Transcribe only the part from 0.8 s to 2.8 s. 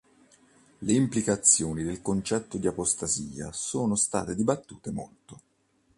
Le implicazioni del concetto di